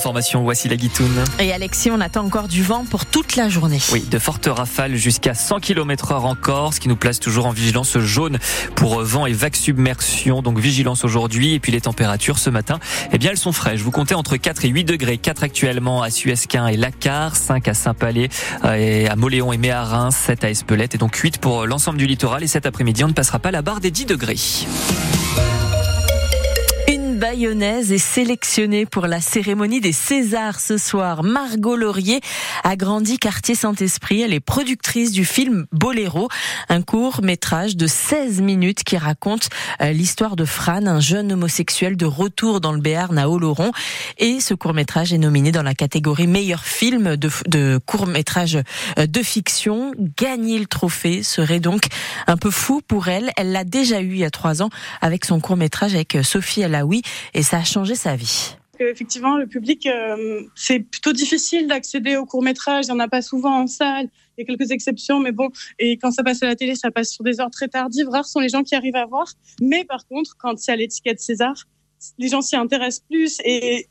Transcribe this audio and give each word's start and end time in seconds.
l'information, 0.00 0.42
voici 0.42 0.66
la 0.66 0.76
guitoune. 0.76 1.22
Et 1.40 1.52
Alexis, 1.52 1.90
on 1.90 2.00
attend 2.00 2.24
encore 2.24 2.48
du 2.48 2.62
vent 2.62 2.86
pour 2.88 3.04
toute 3.04 3.36
la 3.36 3.50
journée. 3.50 3.80
Oui, 3.92 4.00
de 4.00 4.18
fortes 4.18 4.48
rafales 4.50 4.96
jusqu'à 4.96 5.34
100 5.34 5.60
km 5.60 6.12
heure 6.12 6.24
encore, 6.24 6.72
ce 6.72 6.80
qui 6.80 6.88
nous 6.88 6.96
place 6.96 7.20
toujours 7.20 7.44
en 7.44 7.50
vigilance 7.50 7.98
jaune 7.98 8.38
pour 8.76 9.02
vent 9.02 9.26
et 9.26 9.34
vagues 9.34 9.56
submersion. 9.56 10.40
Donc 10.40 10.58
vigilance 10.58 11.04
aujourd'hui. 11.04 11.52
Et 11.52 11.60
puis 11.60 11.70
les 11.70 11.82
températures 11.82 12.38
ce 12.38 12.48
matin, 12.48 12.78
eh 13.12 13.18
bien 13.18 13.32
elles 13.32 13.36
sont 13.36 13.52
fraîches. 13.52 13.82
Vous 13.82 13.90
comptez 13.90 14.14
entre 14.14 14.38
4 14.38 14.64
et 14.64 14.68
8 14.68 14.84
degrés. 14.84 15.18
4 15.18 15.42
actuellement 15.42 16.00
à 16.00 16.08
Suesquin 16.08 16.66
et 16.68 16.78
Lacar, 16.78 17.36
5 17.36 17.68
à 17.68 17.74
Saint-Palais, 17.74 18.30
euh, 18.64 18.72
et 18.76 19.06
à 19.06 19.16
Moléon 19.16 19.52
et 19.52 19.58
Méharin, 19.58 20.10
7 20.10 20.44
à 20.44 20.48
Espelette 20.48 20.94
et 20.94 20.98
donc 20.98 21.14
8 21.14 21.36
pour 21.36 21.66
l'ensemble 21.66 21.98
du 21.98 22.06
littoral. 22.06 22.42
Et 22.42 22.46
cet 22.46 22.64
après-midi, 22.64 23.04
on 23.04 23.08
ne 23.08 23.12
passera 23.12 23.38
pas 23.38 23.50
la 23.50 23.60
barre 23.60 23.80
des 23.80 23.90
10 23.90 24.06
degrés 24.06 24.38
bayonnaise 27.30 27.92
est 27.92 27.98
sélectionnée 27.98 28.86
pour 28.86 29.06
la 29.06 29.20
cérémonie 29.20 29.80
des 29.80 29.92
Césars 29.92 30.58
ce 30.58 30.76
soir. 30.78 31.22
Margot 31.22 31.76
Laurier 31.76 32.20
a 32.64 32.74
grandi 32.74 33.20
quartier 33.20 33.54
Saint-Esprit. 33.54 34.22
Elle 34.22 34.34
est 34.34 34.40
productrice 34.40 35.12
du 35.12 35.24
film 35.24 35.66
Boléro, 35.70 36.28
un 36.68 36.82
court 36.82 37.22
métrage 37.22 37.76
de 37.76 37.86
16 37.86 38.40
minutes 38.40 38.82
qui 38.82 38.96
raconte 38.96 39.48
euh, 39.80 39.92
l'histoire 39.92 40.34
de 40.34 40.44
Fran, 40.44 40.86
un 40.86 40.98
jeune 40.98 41.32
homosexuel 41.32 41.96
de 41.96 42.04
retour 42.04 42.60
dans 42.60 42.72
le 42.72 42.80
Béarn 42.80 43.16
à 43.16 43.28
Oloron. 43.28 43.70
Et 44.18 44.40
ce 44.40 44.54
court 44.54 44.74
métrage 44.74 45.12
est 45.12 45.18
nominé 45.18 45.52
dans 45.52 45.62
la 45.62 45.74
catégorie 45.74 46.26
meilleur 46.26 46.64
film 46.64 47.14
de, 47.14 47.30
de 47.46 47.78
court 47.86 48.08
métrage 48.08 48.58
euh, 48.98 49.06
de 49.06 49.22
fiction. 49.22 49.92
Gagner 50.18 50.58
le 50.58 50.66
trophée 50.66 51.22
serait 51.22 51.60
donc 51.60 51.84
un 52.26 52.36
peu 52.36 52.50
fou 52.50 52.80
pour 52.88 53.06
elle. 53.06 53.30
Elle 53.36 53.52
l'a 53.52 53.62
déjà 53.62 54.00
eu 54.00 54.14
il 54.14 54.18
y 54.18 54.24
a 54.24 54.30
trois 54.30 54.62
ans 54.62 54.70
avec 55.00 55.24
son 55.24 55.38
court 55.38 55.56
métrage 55.56 55.94
avec 55.94 56.16
euh, 56.16 56.24
Sophie 56.24 56.64
Alaoui 56.64 57.02
et 57.34 57.42
ça 57.42 57.58
a 57.58 57.64
changé 57.64 57.94
sa 57.94 58.16
vie 58.16 58.54
effectivement, 58.88 59.36
le 59.36 59.46
public, 59.46 59.86
euh, 59.86 60.42
c'est 60.54 60.80
plutôt 60.80 61.12
difficile 61.12 61.66
d'accéder 61.66 62.16
au 62.16 62.24
court 62.24 62.42
métrage. 62.42 62.86
Il 62.86 62.92
n'y 62.92 62.96
en 62.96 63.00
a 63.00 63.08
pas 63.08 63.22
souvent 63.22 63.62
en 63.62 63.66
salle. 63.66 64.08
Il 64.36 64.42
y 64.42 64.44
a 64.44 64.46
quelques 64.46 64.70
exceptions, 64.70 65.20
mais 65.20 65.32
bon. 65.32 65.50
Et 65.78 65.98
quand 65.98 66.10
ça 66.10 66.22
passe 66.22 66.42
à 66.42 66.46
la 66.46 66.56
télé, 66.56 66.74
ça 66.74 66.90
passe 66.90 67.10
sur 67.10 67.24
des 67.24 67.40
heures 67.40 67.50
très 67.50 67.68
tardives. 67.68 68.08
Rares 68.08 68.26
sont 68.26 68.40
les 68.40 68.48
gens 68.48 68.62
qui 68.62 68.74
arrivent 68.74 68.96
à 68.96 69.06
voir. 69.06 69.26
Mais 69.60 69.84
par 69.84 70.06
contre, 70.06 70.36
quand 70.38 70.66
y 70.66 70.70
a 70.70 70.76
l'étiquette 70.76 71.20
César, 71.20 71.54
les 72.18 72.28
gens 72.28 72.40
s'y 72.40 72.56
intéressent 72.56 73.04
plus 73.10 73.38
et 73.44 73.88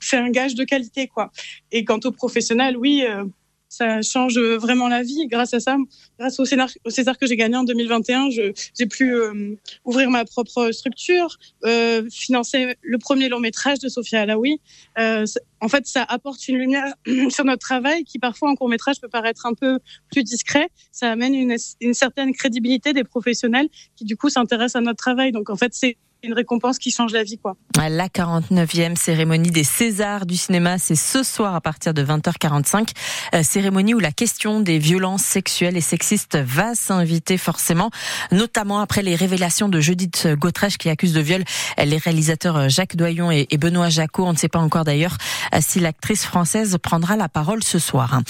c'est 0.00 0.16
un 0.16 0.30
gage 0.30 0.56
de 0.56 0.64
qualité, 0.64 1.06
quoi. 1.06 1.30
Et 1.70 1.84
quant 1.84 2.00
aux 2.04 2.12
professionnels, 2.12 2.76
oui. 2.76 3.04
Euh, 3.08 3.24
ça 3.72 4.02
change 4.02 4.38
vraiment 4.38 4.86
la 4.86 5.02
vie. 5.02 5.26
Grâce 5.28 5.54
à 5.54 5.60
ça, 5.60 5.78
grâce 6.18 6.38
au 6.38 6.44
César, 6.44 7.18
que 7.18 7.26
j'ai 7.26 7.36
gagné 7.36 7.56
en 7.56 7.64
2021, 7.64 8.28
j'ai 8.28 8.86
pu 8.86 9.14
euh, 9.14 9.56
ouvrir 9.86 10.10
ma 10.10 10.26
propre 10.26 10.72
structure, 10.72 11.38
euh, 11.64 12.06
financer 12.10 12.76
le 12.82 12.98
premier 12.98 13.30
long 13.30 13.40
métrage 13.40 13.78
de 13.78 13.88
Sophia 13.88 14.20
Alaoui. 14.20 14.60
Euh, 14.98 15.24
en 15.60 15.68
fait, 15.68 15.86
ça 15.86 16.02
apporte 16.02 16.46
une 16.48 16.58
lumière 16.58 16.92
sur 17.30 17.46
notre 17.46 17.62
travail 17.62 18.04
qui 18.04 18.18
parfois 18.18 18.50
en 18.50 18.56
court 18.56 18.68
métrage 18.68 19.00
peut 19.00 19.08
paraître 19.08 19.46
un 19.46 19.54
peu 19.54 19.78
plus 20.10 20.22
discret. 20.22 20.68
Ça 20.90 21.10
amène 21.10 21.34
une, 21.34 21.56
une 21.80 21.94
certaine 21.94 22.34
crédibilité 22.34 22.92
des 22.92 23.04
professionnels 23.04 23.68
qui 23.96 24.04
du 24.04 24.18
coup 24.18 24.28
s'intéressent 24.28 24.76
à 24.76 24.84
notre 24.84 24.98
travail. 24.98 25.32
Donc 25.32 25.48
en 25.48 25.56
fait, 25.56 25.72
c'est 25.72 25.96
une 26.22 26.34
récompense 26.34 26.78
qui 26.78 26.90
change 26.90 27.12
la 27.12 27.24
vie, 27.24 27.38
quoi. 27.38 27.56
La 27.76 28.06
49e 28.06 28.96
cérémonie 28.96 29.50
des 29.50 29.64
Césars 29.64 30.24
du 30.24 30.36
cinéma, 30.36 30.78
c'est 30.78 30.94
ce 30.94 31.24
soir 31.24 31.54
à 31.54 31.60
partir 31.60 31.94
de 31.94 32.04
20h45. 32.04 32.90
Euh, 33.34 33.42
cérémonie 33.42 33.94
où 33.94 33.98
la 33.98 34.12
question 34.12 34.60
des 34.60 34.78
violences 34.78 35.22
sexuelles 35.22 35.76
et 35.76 35.80
sexistes 35.80 36.36
va 36.36 36.76
s'inviter 36.76 37.38
forcément, 37.38 37.90
notamment 38.30 38.80
après 38.80 39.02
les 39.02 39.16
révélations 39.16 39.68
de 39.68 39.80
Judith 39.80 40.28
Godrèche 40.38 40.78
qui 40.78 40.88
accuse 40.90 41.12
de 41.12 41.20
viol 41.20 41.42
les 41.84 41.96
réalisateurs 41.96 42.68
Jacques 42.68 42.94
Doyon 42.94 43.30
et, 43.32 43.46
Benoît 43.58 43.88
Jacot. 43.88 44.24
On 44.24 44.32
ne 44.32 44.38
sait 44.38 44.48
pas 44.48 44.60
encore 44.60 44.84
d'ailleurs 44.84 45.16
euh, 45.54 45.58
si 45.60 45.80
l'actrice 45.80 46.24
française 46.24 46.78
prendra 46.80 47.16
la 47.16 47.28
parole 47.28 47.64
ce 47.64 47.80
soir. 47.80 48.20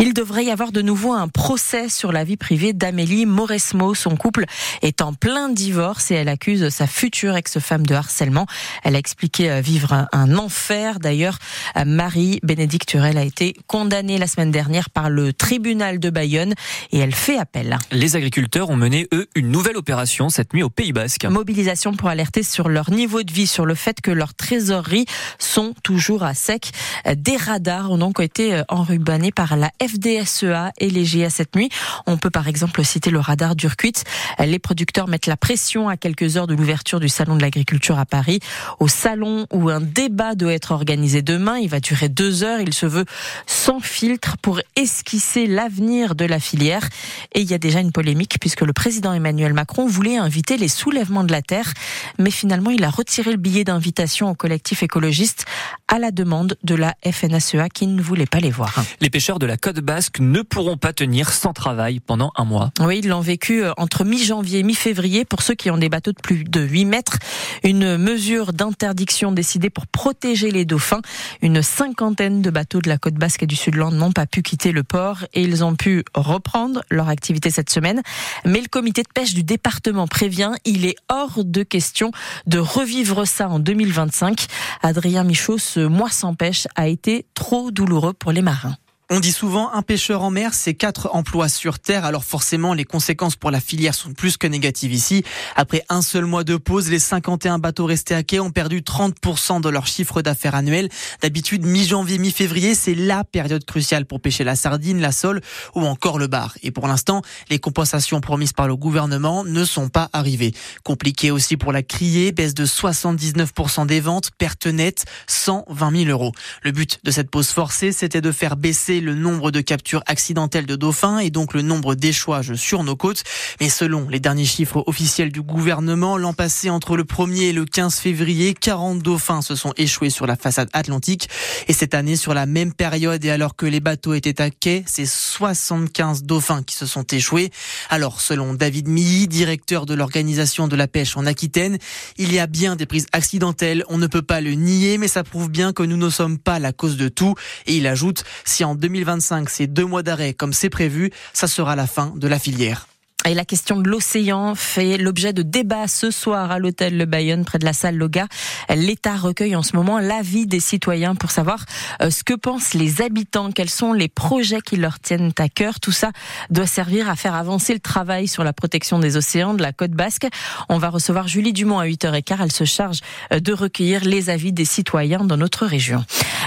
Il 0.00 0.12
devrait 0.12 0.44
y 0.44 0.50
avoir 0.50 0.70
de 0.70 0.82
nouveau 0.82 1.14
un 1.14 1.28
procès 1.28 1.88
sur 1.88 2.12
la 2.12 2.24
vie 2.24 2.36
privée 2.36 2.74
d'Amélie 2.74 3.24
Mauresmo. 3.24 3.94
Son 3.94 4.16
couple 4.16 4.44
est 4.82 5.00
en 5.00 5.14
plein 5.14 5.48
divorce 5.48 6.10
et 6.10 6.14
elle 6.14 6.28
accuse 6.28 6.68
sa 6.68 6.86
future 6.86 7.37
ex-femme 7.38 7.86
de 7.86 7.94
harcèlement. 7.94 8.46
Elle 8.84 8.96
a 8.96 8.98
expliqué 8.98 9.50
euh, 9.50 9.60
vivre 9.60 10.06
un, 10.12 10.36
enfer. 10.36 11.00
D'ailleurs, 11.00 11.38
euh, 11.76 11.84
Marie-Bénédicte 11.86 12.88
Turel 12.88 13.16
a 13.16 13.24
été 13.24 13.54
condamnée 13.66 14.18
la 14.18 14.26
semaine 14.26 14.50
dernière 14.50 14.90
par 14.90 15.08
le 15.08 15.32
tribunal 15.32 15.98
de 15.98 16.10
Bayonne 16.10 16.54
et 16.92 16.98
elle 16.98 17.14
fait 17.14 17.38
appel. 17.38 17.78
Les 17.90 18.16
agriculteurs 18.16 18.70
ont 18.70 18.76
mené, 18.76 19.08
eux, 19.12 19.28
une 19.34 19.50
nouvelle 19.50 19.76
opération 19.76 20.28
cette 20.28 20.52
nuit 20.52 20.62
au 20.62 20.70
Pays 20.70 20.92
Basque. 20.92 21.24
Mobilisation 21.24 21.94
pour 21.94 22.08
alerter 22.08 22.42
sur 22.42 22.68
leur 22.68 22.90
niveau 22.90 23.22
de 23.22 23.32
vie, 23.32 23.46
sur 23.46 23.64
le 23.64 23.74
fait 23.74 24.00
que 24.00 24.10
leurs 24.10 24.34
trésoreries 24.34 25.06
sont 25.38 25.74
toujours 25.82 26.22
à 26.22 26.34
sec. 26.34 26.70
Des 27.16 27.36
radars 27.36 27.90
ont 27.90 27.98
donc 27.98 28.20
été 28.20 28.54
euh, 28.54 28.62
enrubannés 28.68 29.32
par 29.32 29.56
la 29.56 29.70
FDSEA 29.82 30.72
et 30.78 30.90
les 30.90 31.04
GA 31.04 31.30
cette 31.30 31.56
nuit. 31.56 31.70
On 32.06 32.16
peut 32.16 32.30
par 32.30 32.48
exemple 32.48 32.84
citer 32.84 33.10
le 33.10 33.20
radar 33.20 33.56
d'Urquit. 33.56 33.92
Les 34.38 34.58
producteurs 34.58 35.08
mettent 35.08 35.26
la 35.26 35.36
pression 35.36 35.88
à 35.88 35.96
quelques 35.96 36.36
heures 36.36 36.46
de 36.46 36.54
l'ouverture 36.54 37.00
du 37.00 37.08
salon 37.28 37.36
de 37.36 37.42
l'agriculture 37.42 37.98
à 37.98 38.06
Paris, 38.06 38.40
au 38.80 38.88
salon 38.88 39.46
où 39.52 39.68
un 39.68 39.82
débat 39.82 40.34
doit 40.34 40.54
être 40.54 40.72
organisé 40.72 41.20
demain. 41.20 41.58
Il 41.58 41.68
va 41.68 41.78
durer 41.78 42.08
deux 42.08 42.42
heures. 42.42 42.60
Il 42.60 42.72
se 42.72 42.86
veut 42.86 43.04
sans 43.46 43.80
filtre 43.80 44.38
pour 44.40 44.62
esquisser 44.76 45.46
l'avenir 45.46 46.14
de 46.14 46.24
la 46.24 46.40
filière. 46.40 46.88
Et 47.34 47.42
il 47.42 47.50
y 47.50 47.52
a 47.52 47.58
déjà 47.58 47.80
une 47.80 47.92
polémique 47.92 48.38
puisque 48.40 48.62
le 48.62 48.72
président 48.72 49.12
Emmanuel 49.12 49.52
Macron 49.52 49.86
voulait 49.86 50.16
inviter 50.16 50.56
les 50.56 50.68
soulèvements 50.68 51.22
de 51.22 51.30
la 51.32 51.42
terre, 51.42 51.74
mais 52.18 52.30
finalement 52.30 52.70
il 52.70 52.82
a 52.82 52.88
retiré 52.88 53.30
le 53.30 53.36
billet 53.36 53.64
d'invitation 53.64 54.30
au 54.30 54.34
collectif 54.34 54.82
écologiste 54.82 55.44
à 55.86 55.98
la 55.98 56.12
demande 56.12 56.56
de 56.64 56.74
la 56.74 56.94
FNSEA 57.04 57.68
qui 57.68 57.88
ne 57.88 58.00
voulait 58.00 58.24
pas 58.24 58.40
les 58.40 58.50
voir. 58.50 58.82
Les 59.00 59.10
pêcheurs 59.10 59.38
de 59.38 59.44
la 59.44 59.58
côte 59.58 59.80
basque 59.80 60.20
ne 60.20 60.40
pourront 60.40 60.78
pas 60.78 60.94
tenir 60.94 61.30
sans 61.30 61.52
travail 61.52 62.00
pendant 62.00 62.32
un 62.36 62.46
mois. 62.46 62.70
Oui, 62.80 63.00
ils 63.02 63.08
l'ont 63.08 63.20
vécu 63.20 63.64
euh, 63.64 63.72
entre 63.76 64.04
mi-janvier 64.04 64.60
et 64.60 64.62
mi-février 64.62 65.26
pour 65.26 65.42
ceux 65.42 65.54
qui 65.54 65.70
ont 65.70 65.76
des 65.76 65.90
bateaux 65.90 66.12
de 66.12 66.20
plus 66.22 66.44
de 66.44 66.60
8 66.60 66.84
mètres. 66.86 67.17
Une 67.64 67.96
mesure 67.96 68.52
d'interdiction 68.52 69.32
décidée 69.32 69.70
pour 69.70 69.86
protéger 69.86 70.50
les 70.50 70.64
dauphins. 70.64 71.02
Une 71.42 71.62
cinquantaine 71.62 72.42
de 72.42 72.50
bateaux 72.50 72.80
de 72.80 72.88
la 72.88 72.98
côte 72.98 73.14
basque 73.14 73.42
et 73.42 73.46
du 73.46 73.56
Sud-Land 73.56 73.92
n'ont 73.92 74.12
pas 74.12 74.26
pu 74.26 74.42
quitter 74.42 74.72
le 74.72 74.82
port 74.82 75.24
et 75.34 75.42
ils 75.42 75.64
ont 75.64 75.74
pu 75.74 76.04
reprendre 76.14 76.82
leur 76.90 77.08
activité 77.08 77.50
cette 77.50 77.70
semaine. 77.70 78.02
Mais 78.44 78.60
le 78.60 78.68
comité 78.68 79.02
de 79.02 79.08
pêche 79.12 79.34
du 79.34 79.42
département 79.42 80.06
prévient, 80.06 80.52
il 80.64 80.86
est 80.86 80.96
hors 81.08 81.44
de 81.44 81.62
question 81.62 82.10
de 82.46 82.58
revivre 82.58 83.26
ça 83.26 83.48
en 83.48 83.58
2025. 83.58 84.46
Adrien 84.82 85.24
Michaud, 85.24 85.58
ce 85.58 85.80
mois 85.80 86.10
sans 86.10 86.34
pêche 86.34 86.66
a 86.76 86.88
été 86.88 87.26
trop 87.34 87.70
douloureux 87.70 88.12
pour 88.12 88.32
les 88.32 88.42
marins. 88.42 88.76
On 89.10 89.20
dit 89.20 89.32
souvent 89.32 89.72
un 89.72 89.80
pêcheur 89.80 90.20
en 90.20 90.30
mer, 90.30 90.52
c'est 90.52 90.74
quatre 90.74 91.08
emplois 91.14 91.48
sur 91.48 91.78
terre. 91.78 92.04
Alors 92.04 92.24
forcément, 92.24 92.74
les 92.74 92.84
conséquences 92.84 93.36
pour 93.36 93.50
la 93.50 93.58
filière 93.58 93.94
sont 93.94 94.12
plus 94.12 94.36
que 94.36 94.46
négatives 94.46 94.92
ici. 94.92 95.24
Après 95.56 95.82
un 95.88 96.02
seul 96.02 96.26
mois 96.26 96.44
de 96.44 96.56
pause, 96.56 96.90
les 96.90 96.98
51 96.98 97.58
bateaux 97.58 97.86
restés 97.86 98.14
à 98.14 98.22
quai 98.22 98.38
ont 98.38 98.50
perdu 98.50 98.82
30% 98.82 99.62
de 99.62 99.68
leur 99.70 99.86
chiffre 99.86 100.20
d'affaires 100.20 100.54
annuel. 100.54 100.90
D'habitude, 101.22 101.64
mi-janvier, 101.64 102.18
mi-février, 102.18 102.74
c'est 102.74 102.94
la 102.94 103.24
période 103.24 103.64
cruciale 103.64 104.04
pour 104.04 104.20
pêcher 104.20 104.44
la 104.44 104.56
sardine, 104.56 105.00
la 105.00 105.12
sole 105.12 105.40
ou 105.74 105.86
encore 105.86 106.18
le 106.18 106.26
bar. 106.26 106.58
Et 106.62 106.70
pour 106.70 106.86
l'instant, 106.86 107.22
les 107.48 107.58
compensations 107.58 108.20
promises 108.20 108.52
par 108.52 108.68
le 108.68 108.76
gouvernement 108.76 109.42
ne 109.42 109.64
sont 109.64 109.88
pas 109.88 110.10
arrivées. 110.12 110.52
Compliqué 110.84 111.30
aussi 111.30 111.56
pour 111.56 111.72
la 111.72 111.82
criée, 111.82 112.30
baisse 112.30 112.52
de 112.52 112.66
79% 112.66 113.86
des 113.86 114.00
ventes, 114.00 114.32
perte 114.36 114.66
nette, 114.66 115.06
120 115.28 116.04
000 116.04 116.10
euros. 116.10 116.32
Le 116.62 116.72
but 116.72 116.98
de 117.04 117.10
cette 117.10 117.30
pause 117.30 117.48
forcée, 117.48 117.92
c'était 117.92 118.20
de 118.20 118.32
faire 118.32 118.58
baisser 118.58 118.97
le 119.00 119.14
nombre 119.14 119.50
de 119.50 119.60
captures 119.60 120.02
accidentelles 120.06 120.66
de 120.66 120.76
dauphins 120.76 121.18
et 121.18 121.30
donc 121.30 121.54
le 121.54 121.62
nombre 121.62 121.94
d'échouages 121.94 122.54
sur 122.54 122.84
nos 122.84 122.96
côtes. 122.96 123.22
Mais 123.60 123.68
selon 123.68 124.08
les 124.08 124.20
derniers 124.20 124.44
chiffres 124.44 124.84
officiels 124.86 125.32
du 125.32 125.42
gouvernement, 125.42 126.16
l'an 126.16 126.32
passé, 126.32 126.70
entre 126.70 126.96
le 126.96 127.04
1er 127.04 127.48
et 127.48 127.52
le 127.52 127.64
15 127.64 127.96
février, 127.96 128.54
40 128.54 129.00
dauphins 129.00 129.42
se 129.42 129.54
sont 129.54 129.72
échoués 129.76 130.10
sur 130.10 130.26
la 130.26 130.36
façade 130.36 130.68
atlantique. 130.72 131.28
Et 131.68 131.72
cette 131.72 131.94
année, 131.94 132.16
sur 132.16 132.34
la 132.34 132.46
même 132.46 132.72
période 132.72 133.24
et 133.24 133.30
alors 133.30 133.56
que 133.56 133.66
les 133.66 133.80
bateaux 133.80 134.14
étaient 134.14 134.40
à 134.40 134.50
quai, 134.50 134.84
c'est 134.86 135.06
75 135.06 136.22
dauphins 136.24 136.62
qui 136.62 136.74
se 136.74 136.86
sont 136.86 137.04
échoués. 137.04 137.50
Alors, 137.90 138.20
selon 138.20 138.54
David 138.54 138.88
Milly, 138.88 139.28
directeur 139.28 139.86
de 139.86 139.94
l'organisation 139.94 140.68
de 140.68 140.76
la 140.76 140.88
pêche 140.88 141.16
en 141.16 141.26
Aquitaine, 141.26 141.78
il 142.16 142.32
y 142.32 142.38
a 142.38 142.46
bien 142.46 142.76
des 142.76 142.86
prises 142.86 143.06
accidentelles. 143.12 143.84
On 143.88 143.98
ne 143.98 144.06
peut 144.06 144.22
pas 144.22 144.40
le 144.40 144.52
nier, 144.52 144.98
mais 144.98 145.08
ça 145.08 145.24
prouve 145.24 145.50
bien 145.50 145.72
que 145.72 145.82
nous 145.82 145.96
ne 145.96 146.10
sommes 146.10 146.38
pas 146.38 146.58
la 146.58 146.72
cause 146.72 146.96
de 146.96 147.08
tout. 147.08 147.34
Et 147.66 147.76
il 147.76 147.86
ajoute, 147.86 148.24
si 148.44 148.64
en 148.64 148.74
2025, 148.88 149.50
c'est 149.50 149.66
deux 149.66 149.84
mois 149.84 150.02
d'arrêt 150.02 150.32
comme 150.32 150.54
c'est 150.54 150.70
prévu, 150.70 151.10
ça 151.34 151.46
sera 151.46 151.76
la 151.76 151.86
fin 151.86 152.14
de 152.16 152.26
la 152.26 152.38
filière. 152.38 152.88
Et 153.26 153.34
la 153.34 153.44
question 153.44 153.76
de 153.76 153.90
l'océan 153.90 154.54
fait 154.54 154.96
l'objet 154.96 155.32
de 155.32 155.42
débats 155.42 155.88
ce 155.88 156.10
soir 156.10 156.50
à 156.50 156.58
l'hôtel 156.58 156.96
Le 156.96 157.04
Bayonne 157.04 157.44
près 157.44 157.58
de 157.58 157.64
la 157.64 157.72
salle 157.72 157.96
Loga. 157.96 158.26
L'État 158.74 159.16
recueille 159.16 159.56
en 159.56 159.62
ce 159.62 159.76
moment 159.76 159.98
l'avis 159.98 160.46
des 160.46 160.60
citoyens 160.60 161.14
pour 161.14 161.30
savoir 161.30 161.64
euh, 162.00 162.10
ce 162.10 162.22
que 162.22 162.32
pensent 162.32 162.74
les 162.74 163.02
habitants, 163.02 163.50
quels 163.50 163.68
sont 163.68 163.92
les 163.92 164.08
projets 164.08 164.60
qui 164.60 164.76
leur 164.76 165.00
tiennent 165.00 165.32
à 165.38 165.48
cœur. 165.48 165.80
Tout 165.80 165.92
ça 165.92 166.12
doit 166.48 166.66
servir 166.66 167.10
à 167.10 167.16
faire 167.16 167.34
avancer 167.34 167.74
le 167.74 167.80
travail 167.80 168.28
sur 168.28 168.44
la 168.44 168.52
protection 168.52 168.98
des 168.98 169.16
océans 169.16 169.52
de 169.52 169.62
la 169.62 169.72
côte 169.72 169.90
basque. 169.90 170.26
On 170.68 170.78
va 170.78 170.88
recevoir 170.88 171.28
Julie 171.28 171.52
Dumont 171.52 171.80
à 171.80 171.86
8h15. 171.86 172.36
Elle 172.40 172.52
se 172.52 172.64
charge 172.64 173.00
euh, 173.32 173.40
de 173.40 173.52
recueillir 173.52 174.04
les 174.04 174.30
avis 174.30 174.52
des 174.52 174.64
citoyens 174.64 175.24
dans 175.24 175.36
notre 175.36 175.66
région. 175.66 176.04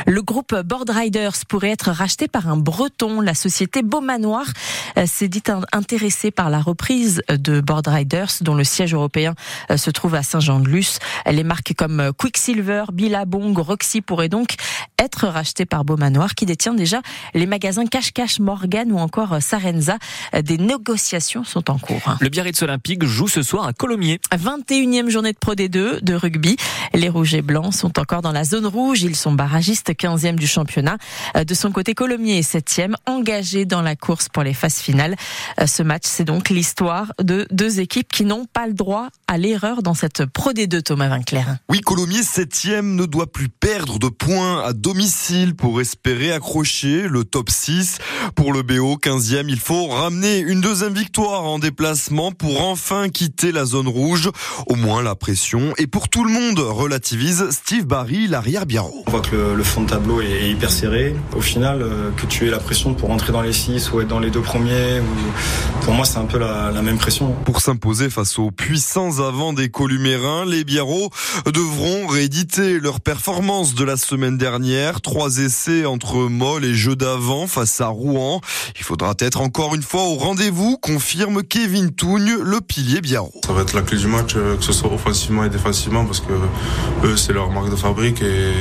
Le 0.08 0.22
groupe 0.24 0.56
Board 0.56 0.90
Riders 0.90 1.46
pourrait 1.48 1.72
être 1.72 1.92
racheté 1.92 2.28
par 2.28 2.48
un 2.48 2.58
breton. 2.58 3.22
La 3.22 3.36
société 3.36 3.84
Beaumanoir 3.84 4.46
euh, 4.98 5.06
s'est 5.06 5.28
dit 5.28 5.44
intéressée 5.74 6.32
par 6.32 6.50
la 6.50 6.61
reprise 6.62 7.22
de 7.30 7.62
Board 7.62 7.88
Riders, 7.88 8.32
dont 8.42 8.56
le 8.56 8.64
siège 8.64 8.94
européen 8.94 9.34
euh, 9.70 9.78
se 9.78 9.90
trouve 9.90 10.16
à 10.16 10.24
Saint-Jean-de-Luz. 10.24 11.00
Les 11.30 11.44
marques 11.44 11.74
comme 11.78 12.00
euh, 12.00 12.12
Quicksilver, 12.12 12.86
Billabong, 12.94 13.58
Roxy 13.58 14.02
pourraient 14.02 14.30
donc 14.30 14.56
être 14.98 15.28
rachetées 15.28 15.66
par 15.66 15.84
Beaumanoir, 15.84 16.36
qui 16.36 16.46
détient 16.46 16.74
déjà 16.74 17.02
les 17.34 17.46
magasins 17.46 17.86
Cash 17.86 18.14
Cash 18.14 18.40
Morgan 18.40 18.92
ou 18.92 18.98
encore 18.98 19.38
Sarenza. 19.42 19.98
Des 20.44 20.58
négociations 20.58 21.44
sont 21.44 21.70
en 21.70 21.78
cours. 21.78 22.02
Le 22.20 22.30
Biarritz 22.30 22.62
Olympique 22.62 23.04
joue 23.04 23.28
ce 23.28 23.42
soir 23.42 23.66
à 23.66 23.74
Colomiers. 23.74 24.20
21e 24.32 25.10
journée 25.10 25.34
de 25.34 25.38
Pro 25.38 25.56
D2 25.56 26.02
de 26.02 26.14
rugby. 26.14 26.56
Les 26.94 27.10
Rouges 27.10 27.34
et 27.34 27.42
Blancs 27.42 27.74
sont 27.74 28.00
encore 28.00 28.22
dans 28.22 28.32
la 28.32 28.44
zone 28.44 28.68
rouge. 28.68 29.02
Ils 29.02 29.16
sont 29.16 29.32
barragistes 29.32 29.92
15e 29.92 30.36
du 30.36 30.48
championnat. 30.48 30.98
Euh, 31.36 31.44
de 31.44 31.54
son 31.54 31.72
côté, 31.72 31.94
Colomiers 31.94 32.38
est 32.38 32.56
7e, 32.56 32.94
engagé 33.06 33.66
dans 33.66 33.82
la 33.82 33.96
course 33.96 34.30
pour 34.30 34.44
les 34.44 34.54
phases 34.54 34.80
finales. 34.80 35.16
Euh, 35.60 35.68
ce 35.68 35.84
match, 35.84 36.04
c'est 36.06 36.24
donc 36.24 36.50
l'histoire 36.54 37.14
de 37.22 37.48
deux 37.52 37.80
équipes 37.80 38.12
qui 38.12 38.26
n'ont 38.26 38.46
pas 38.46 38.68
le 38.68 38.74
droit 38.74 39.10
à 39.28 39.38
l'erreur 39.38 39.82
dans 39.82 39.94
cette 39.94 40.26
Pro 40.26 40.52
D2, 40.52 40.82
Thomas 40.82 41.10
Vinclair. 41.10 41.58
Oui, 41.70 41.82
Colomiers 41.82 42.22
7e 42.22 42.96
ne 42.96 43.06
doit 43.06 43.32
plus 43.32 43.50
perdre 43.50 44.00
de 44.00 44.08
points 44.08 44.64
à 44.64 44.74
domicile 44.74 45.56
pour 45.56 45.82
espérer 45.82 46.32
accrocher 46.32 47.08
le 47.08 47.24
top 47.24 47.50
6. 47.50 48.00
Pour 48.36 48.54
le 48.54 48.62
BO 48.62 48.98
15e, 48.98 49.46
il 49.48 49.60
faut 49.60 49.88
ramener 49.88 50.40
une 50.40 50.62
deuxième 50.62 50.94
victoire 50.94 51.44
en 51.44 51.60
déplacement 51.60 52.32
pour 52.32 52.62
enfin 52.62 53.10
quitter 53.10 53.52
la 53.52 53.66
zone 53.66 53.88
rouge. 53.88 54.30
Au 54.68 54.76
moins 54.76 55.02
la 55.02 55.16
pression 55.16 55.74
et 55.78 55.88
pour 55.88 56.10
tout 56.10 56.24
le 56.24 56.32
monde 56.32 56.60
relativise 56.60 57.50
Steve 57.52 57.86
Barry, 57.86 58.28
l'arrière 58.28 58.66
Biarro. 58.66 59.04
On 59.08 59.12
voit 59.12 59.22
que 59.22 59.36
le, 59.36 59.56
le 59.56 59.64
fond 59.64 59.82
de 59.82 59.90
tableau 59.90 60.22
est, 60.22 60.50
hyper 60.50 60.72
serré. 60.72 61.16
Au 61.36 61.42
final, 61.42 61.82
euh, 61.82 62.12
que 62.12 62.26
tu 62.26 62.48
aies 62.48 62.52
la 62.52 62.60
pression 62.60 62.94
pour 62.94 63.10
rentrer 63.10 63.32
dans 63.32 63.42
les 63.42 63.54
6 63.54 63.92
ou 63.92 64.02
être 64.02 64.08
dans 64.08 64.20
les 64.20 64.30
deux 64.30 64.42
premiers, 64.42 65.00
ou... 65.00 65.84
pour 65.84 65.94
moi 65.94 66.06
c'est 66.06 66.18
un 66.18 66.26
peu 66.26 66.38
la, 66.42 66.72
la, 66.72 66.82
même 66.82 66.98
pression. 66.98 67.34
Pour 67.46 67.62
s'imposer 67.62 68.10
face 68.10 68.40
aux 68.40 68.52
puissants 68.52 69.20
avants 69.20 69.54
des 69.54 69.70
Columérins, 69.70 70.46
les 70.46 70.64
Biarros 70.64 71.10
devront 71.46 72.08
rééditer 72.08 72.80
leur 72.80 73.00
performance 73.00 73.76
de 73.76 73.84
la 73.84 73.96
semaine 73.96 74.38
dernière. 74.38 75.02
Trois 75.02 75.38
essais 75.38 75.86
entre 75.86 76.16
Moll 76.18 76.66
et 76.66 76.74
jeu 76.74 76.96
d'avant 76.96 77.48
face 77.48 77.80
à 77.82 77.88
Rouen. 77.88 78.42
Il 78.78 78.84
faudra 78.84 79.14
être 79.20 79.42
encore 79.42 79.76
une 79.76 79.84
fois 79.84 80.04
au 80.04 80.16
rendez-vous, 80.16 80.78
confirme 80.78 81.44
Kevin 81.44 81.92
Tougne, 81.92 82.38
le 82.42 82.60
pilier 82.60 83.02
Biarro. 83.02 83.34
Ça 83.46 83.54
va 83.54 83.62
être 83.62 83.74
la 83.74 83.84
clé 83.84 83.98
du 83.98 84.08
match, 84.08 84.34
euh, 84.36 84.58
que 84.58 84.64
ce 84.64 84.74
soit 84.74 84.92
offensivement 84.92 85.44
et 85.44 85.50
défensivement, 85.50 86.06
parce 86.06 86.22
que 86.22 86.34
eux 87.06 87.18
c'est 87.18 87.34
leur 87.34 87.52
marque 87.52 87.70
de 87.70 87.76
fabrique 87.76 88.22
et 88.22 88.54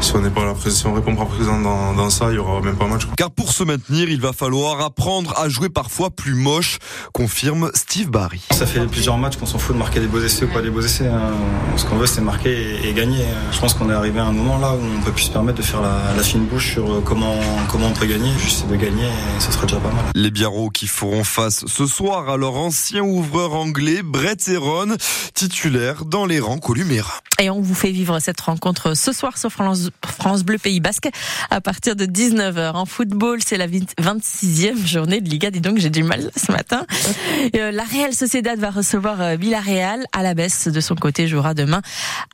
si 0.00 0.14
on 0.14 0.20
n'est 0.20 0.30
pas 0.30 0.44
la 0.44 0.54
si 0.70 0.86
on 0.86 0.94
répond 0.94 1.16
pas 1.16 1.24
présent 1.24 1.60
dans, 1.60 1.94
dans, 1.94 2.10
ça, 2.10 2.30
il 2.30 2.36
y 2.36 2.38
aura 2.38 2.60
même 2.60 2.76
pas 2.76 2.86
match. 2.86 3.02
Car 3.16 3.30
pour 3.30 3.52
se 3.52 3.64
maintenir, 3.64 4.08
il 4.08 4.20
va 4.20 4.32
falloir 4.32 4.80
apprendre 4.80 5.34
à 5.38 5.48
jouer 5.48 5.68
parfois 5.68 6.10
plus 6.10 6.34
moche, 6.34 6.78
confirme 7.12 7.70
Steve 7.74 8.10
Barry. 8.10 8.40
Ça 8.52 8.66
fait 8.66 8.84
plusieurs 8.86 9.18
matchs 9.18 9.36
qu'on 9.36 9.46
s'en 9.46 9.58
fout 9.58 9.74
de 9.74 9.78
marquer 9.78 10.00
des 10.00 10.06
beaux 10.06 10.22
essais 10.22 10.44
ou 10.44 10.48
pas 10.48 10.62
des 10.62 10.70
beaux 10.70 10.80
essais. 10.80 11.06
Hein. 11.06 11.32
Ce 11.76 11.84
qu'on 11.84 11.96
veut, 11.96 12.06
c'est 12.06 12.20
marquer 12.20 12.88
et, 12.88 12.92
gagner. 12.92 13.24
Je 13.52 13.58
pense 13.58 13.74
qu'on 13.74 13.90
est 13.90 13.94
arrivé 13.94 14.20
à 14.20 14.24
un 14.24 14.32
moment 14.32 14.58
là 14.58 14.72
où 14.72 14.80
on 14.98 15.02
peut 15.02 15.12
plus 15.12 15.24
se 15.24 15.30
permettre 15.30 15.58
de 15.58 15.62
faire 15.62 15.82
la, 15.82 16.14
la 16.16 16.22
fine 16.22 16.46
bouche 16.46 16.72
sur 16.72 16.92
euh, 16.92 17.02
comment 17.04 17.36
comment 17.70 17.88
on 17.88 17.92
peut 17.92 18.06
gagner. 18.06 18.30
Juste 18.38 18.66
de 18.68 18.76
gagner, 18.76 19.06
et 19.06 19.40
ce 19.40 19.52
sera 19.52 19.66
déjà 19.66 19.80
pas 19.80 19.92
mal. 19.92 20.04
Les 20.14 20.30
Biarros 20.30 20.70
qui 20.70 20.86
feront 20.86 21.24
face 21.24 21.64
ce 21.66 21.86
soir 21.86 22.28
à 22.28 22.36
leur 22.36 22.56
ancien 22.56 23.02
ouvreur 23.02 23.54
anglais 23.54 24.02
Brett 24.02 24.48
Heron, 24.48 24.96
titulaire 25.34 26.04
dans 26.04 26.26
les 26.26 26.40
rangs 26.40 26.58
columéra. 26.58 27.12
Et 27.40 27.50
on 27.50 27.60
vous 27.60 27.74
fait 27.74 27.92
vivre 27.92 28.18
cette 28.18 28.40
rencontre 28.40 28.96
ce 28.96 29.12
soir 29.12 29.38
sur 29.38 29.50
France, 29.50 29.90
France 30.04 30.42
Bleu 30.42 30.58
Pays 30.58 30.80
Basque 30.80 31.08
à 31.50 31.60
partir 31.60 31.94
de 31.94 32.04
19h. 32.04 32.72
En 32.72 32.84
football, 32.84 33.38
c'est 33.44 33.56
la 33.56 33.68
26e 33.68 34.84
journée 34.84 35.20
de 35.20 35.28
Liga. 35.28 35.50
Dis 35.50 35.60
donc, 35.60 35.78
j'ai 35.78 35.90
du 35.90 36.02
mal 36.02 36.30
ce 36.36 36.50
matin. 36.50 36.84
Euh, 37.56 37.70
la 37.70 37.84
Real 37.84 38.12
Sociedad 38.12 38.58
va 38.58 38.70
recevoir 38.70 39.20
euh, 39.20 39.36
Villarreal 39.36 40.04
à 40.12 40.22
la 40.22 40.34
baisse 40.34 40.68
de 40.68 40.80
son 40.80 40.94
côté, 40.94 41.26
jouera 41.26 41.54
demain 41.54 41.82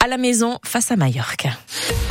à 0.03 0.09
la 0.09 0.17
maison 0.17 0.59
face 0.65 0.91
à 0.91 0.97
Mallorca. 0.97 1.51